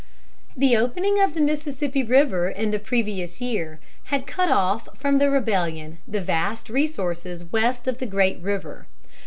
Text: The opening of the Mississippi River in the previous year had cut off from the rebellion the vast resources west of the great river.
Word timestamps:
The 0.57 0.75
opening 0.75 1.21
of 1.21 1.35
the 1.35 1.41
Mississippi 1.41 2.01
River 2.01 2.49
in 2.49 2.71
the 2.71 2.79
previous 2.79 3.39
year 3.39 3.79
had 4.05 4.25
cut 4.25 4.49
off 4.49 4.89
from 4.97 5.19
the 5.19 5.29
rebellion 5.29 5.99
the 6.07 6.21
vast 6.21 6.71
resources 6.71 7.43
west 7.51 7.87
of 7.87 7.99
the 7.99 8.07
great 8.07 8.39
river. 8.39 8.87